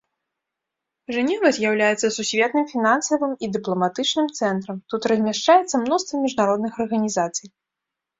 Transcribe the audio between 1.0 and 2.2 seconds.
Жэнева з'яўляецца